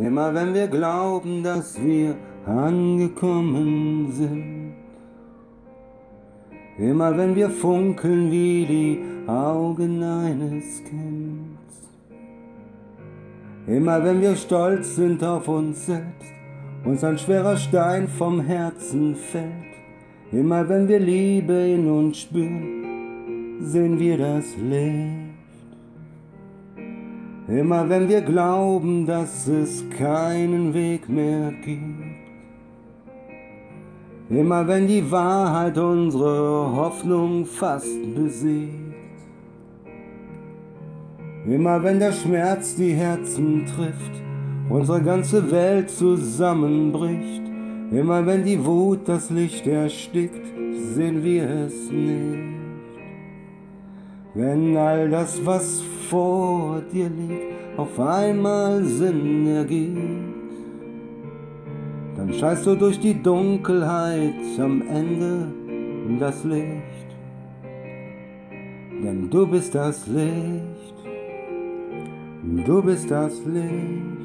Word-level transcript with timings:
Immer 0.00 0.32
wenn 0.34 0.54
wir 0.54 0.66
glauben, 0.66 1.42
dass 1.42 1.78
wir 1.78 2.16
angekommen 2.46 4.10
sind. 4.12 4.72
Immer 6.78 7.16
wenn 7.18 7.36
wir 7.36 7.50
funkeln 7.50 8.30
wie 8.30 8.64
die 8.64 9.30
Augen 9.30 10.02
eines 10.02 10.82
Kindes. 10.84 11.90
Immer 13.66 14.02
wenn 14.02 14.22
wir 14.22 14.36
stolz 14.36 14.96
sind 14.96 15.22
auf 15.22 15.46
uns 15.46 15.84
selbst, 15.84 16.32
uns 16.84 17.04
ein 17.04 17.18
schwerer 17.18 17.58
Stein 17.58 18.08
vom 18.08 18.40
Herzen 18.40 19.14
fällt. 19.14 19.70
Immer 20.32 20.66
wenn 20.66 20.88
wir 20.88 20.98
Liebe 20.98 21.52
in 21.52 21.90
uns 21.90 22.20
spüren, 22.20 23.58
sehen 23.60 23.98
wir 23.98 24.16
das 24.16 24.56
Licht. 24.56 25.29
Immer 27.50 27.88
wenn 27.88 28.08
wir 28.08 28.20
glauben, 28.20 29.06
dass 29.06 29.48
es 29.48 29.82
keinen 29.98 30.72
Weg 30.72 31.08
mehr 31.08 31.52
gibt. 31.64 32.20
Immer 34.30 34.68
wenn 34.68 34.86
die 34.86 35.10
Wahrheit 35.10 35.76
unsere 35.76 36.76
Hoffnung 36.76 37.44
fast 37.44 38.14
besiegt. 38.14 38.94
Immer 41.44 41.82
wenn 41.82 41.98
der 41.98 42.12
Schmerz 42.12 42.76
die 42.76 42.92
Herzen 42.92 43.66
trifft, 43.66 44.22
unsere 44.68 45.02
ganze 45.02 45.50
Welt 45.50 45.90
zusammenbricht. 45.90 47.42
Immer 47.90 48.24
wenn 48.26 48.44
die 48.44 48.64
Wut 48.64 49.00
das 49.08 49.28
Licht 49.28 49.66
erstickt, 49.66 50.46
sehen 50.94 51.24
wir 51.24 51.50
es 51.50 51.90
nicht. 51.90 52.54
Wenn 54.34 54.76
all 54.76 55.10
das, 55.10 55.44
was 55.44 55.82
vor 56.10 56.82
dir 56.92 57.08
liegt, 57.08 57.78
auf 57.78 57.98
einmal 58.00 58.82
Sinn 58.84 59.46
ergibt, 59.46 60.50
dann 62.16 62.34
scheinst 62.34 62.66
du 62.66 62.74
durch 62.74 62.98
die 62.98 63.22
Dunkelheit 63.22 64.34
am 64.58 64.82
Ende 64.82 65.46
das 66.18 66.42
Licht. 66.44 67.08
Denn 69.02 69.30
du 69.30 69.46
bist 69.46 69.74
das 69.74 70.06
Licht, 70.08 70.96
du 72.66 72.82
bist 72.82 73.10
das 73.10 73.44
Licht. 73.46 74.19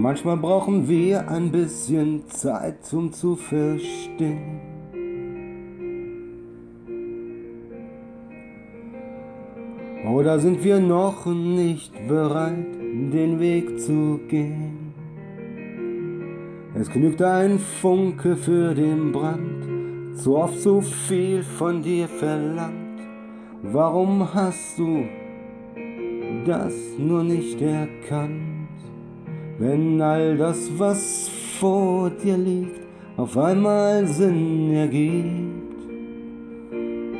Manchmal 0.00 0.38
brauchen 0.38 0.88
wir 0.88 1.28
ein 1.28 1.52
bisschen 1.52 2.26
Zeit, 2.30 2.90
um 2.94 3.12
zu 3.12 3.36
verstehen. 3.36 4.58
Oder 10.10 10.38
sind 10.38 10.64
wir 10.64 10.80
noch 10.80 11.26
nicht 11.26 11.92
bereit, 12.08 12.72
den 13.12 13.40
Weg 13.40 13.78
zu 13.78 14.20
gehen? 14.26 14.94
Es 16.74 16.88
genügt 16.90 17.20
ein 17.20 17.58
Funke 17.58 18.36
für 18.36 18.74
den 18.74 19.12
Brand, 19.12 20.16
zu 20.16 20.34
oft 20.34 20.58
so 20.60 20.80
viel 20.80 21.42
von 21.42 21.82
dir 21.82 22.08
verlangt. 22.08 23.00
Warum 23.64 24.32
hast 24.32 24.78
du 24.78 25.04
das 26.46 26.72
nur 26.96 27.22
nicht 27.22 27.60
erkannt? 27.60 28.69
Wenn 29.60 30.00
all 30.00 30.38
das, 30.38 30.70
was 30.78 31.30
vor 31.58 32.08
dir 32.08 32.38
liegt, 32.38 32.80
auf 33.18 33.36
einmal 33.36 34.06
Sinn 34.06 34.72
ergibt, 34.72 35.82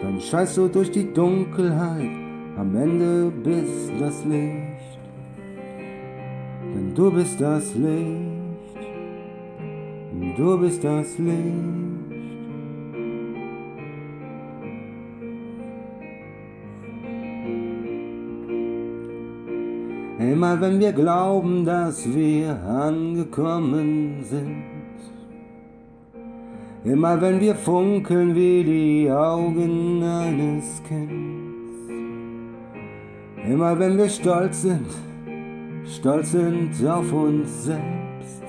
dann 0.02 0.18
scheißt 0.18 0.56
du 0.56 0.68
durch 0.68 0.90
die 0.90 1.12
Dunkelheit, 1.12 2.08
am 2.56 2.74
Ende 2.74 3.30
bist 3.44 3.92
das 4.00 4.24
Licht. 4.24 4.98
Denn 6.74 6.94
du 6.94 7.10
bist 7.10 7.38
das 7.42 7.74
Licht, 7.74 8.78
du 10.38 10.58
bist 10.60 10.82
das 10.82 11.18
Licht. 11.18 11.89
Immer 20.20 20.60
wenn 20.60 20.78
wir 20.78 20.92
glauben, 20.92 21.64
dass 21.64 22.06
wir 22.06 22.54
angekommen 22.62 24.22
sind. 24.22 24.64
Immer 26.84 27.18
wenn 27.22 27.40
wir 27.40 27.54
funkeln 27.54 28.34
wie 28.34 28.62
die 28.62 29.10
Augen 29.10 30.02
eines 30.02 30.82
Kindes. 30.86 31.88
Immer 33.48 33.78
wenn 33.78 33.96
wir 33.96 34.10
stolz 34.10 34.60
sind, 34.60 34.90
stolz 35.86 36.32
sind 36.32 36.86
auf 36.86 37.10
uns 37.14 37.64
selbst. 37.64 38.44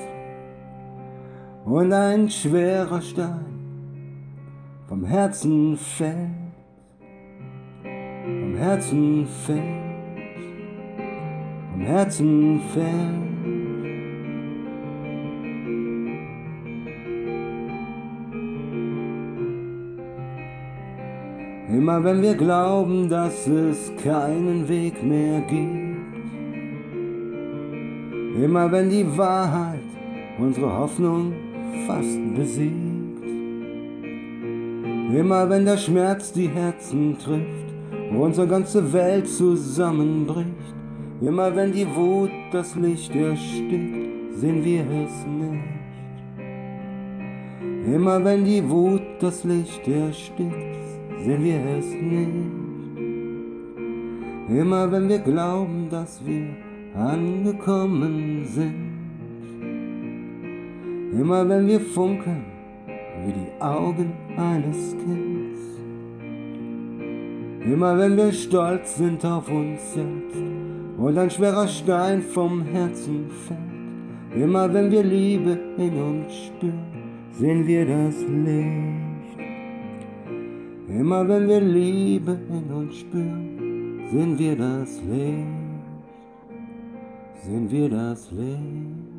Und 1.63 1.93
ein 1.93 2.29
schwerer 2.29 3.01
Stein 3.01 3.45
vom 4.89 5.05
Herzen 5.05 5.77
fällt, 5.77 6.31
vom 7.81 8.55
Herzen 8.55 9.25
fällt 9.25 9.80
vom 11.81 11.85
Herzen 11.85 12.61
fällt. 12.73 13.31
Immer 21.69 22.03
wenn 22.03 22.21
wir 22.21 22.35
glauben, 22.35 23.09
dass 23.09 23.47
es 23.47 23.91
keinen 24.03 24.67
Weg 24.67 25.01
mehr 25.03 25.41
gibt. 25.41 25.97
Immer 28.43 28.71
wenn 28.71 28.89
die 28.89 29.05
Wahrheit 29.17 29.79
unsere 30.37 30.77
Hoffnung 30.77 31.33
fast 31.87 32.19
besiegt. 32.35 33.23
Immer 35.15 35.49
wenn 35.49 35.65
der 35.65 35.77
Schmerz 35.77 36.31
die 36.31 36.47
Herzen 36.47 37.17
trifft, 37.17 37.73
unsere 38.17 38.47
ganze 38.47 38.93
Welt 38.93 39.27
zusammenbricht. 39.27 40.80
Immer 41.21 41.55
wenn 41.55 41.71
die 41.71 41.85
Wut 41.95 42.31
das 42.51 42.75
Licht 42.75 43.15
erstickt, 43.15 44.33
sehen 44.33 44.65
wir 44.65 44.81
es 44.81 45.25
nicht. 45.27 45.63
Immer 47.93 48.23
wenn 48.25 48.43
die 48.43 48.67
Wut 48.67 49.03
das 49.19 49.43
Licht 49.43 49.87
erstickt, 49.87 50.75
sehen 51.23 51.43
wir 51.43 51.63
es 51.77 51.85
nicht. 51.93 52.49
Immer 54.49 54.91
wenn 54.91 55.07
wir 55.07 55.19
glauben, 55.19 55.89
dass 55.91 56.19
wir 56.25 56.55
angekommen 56.95 58.43
sind. 58.43 58.91
Immer 61.13 61.47
wenn 61.47 61.67
wir 61.67 61.81
funkeln 61.81 62.45
wie 63.25 63.33
die 63.33 63.61
Augen 63.61 64.11
eines 64.37 64.97
Kindes. 64.97 65.40
Immer 67.63 67.97
wenn 67.97 68.17
wir 68.17 68.31
stolz 68.31 68.97
sind 68.97 69.23
auf 69.23 69.47
uns 69.47 69.93
selbst 69.93 70.41
und 70.97 71.17
ein 71.17 71.29
schwerer 71.29 71.67
Stein 71.67 72.21
vom 72.21 72.63
Herzen 72.63 73.29
fällt. 73.45 74.41
Immer 74.43 74.73
wenn 74.73 74.89
wir 74.89 75.03
Liebe 75.03 75.59
in 75.77 76.01
uns 76.01 76.33
spüren, 76.47 76.85
sehen 77.31 77.67
wir 77.67 77.85
das 77.85 78.15
Licht. 78.21 79.11
Immer 80.87 81.27
wenn 81.27 81.47
wir 81.47 81.61
Liebe 81.61 82.37
in 82.49 82.73
uns 82.73 82.97
spüren, 82.97 84.01
sehen 84.11 84.39
wir 84.39 84.55
das 84.55 84.99
Licht. 85.09 85.61
Sehen 87.43 87.69
wir 87.69 87.89
das 87.89 88.31
Licht. 88.31 89.10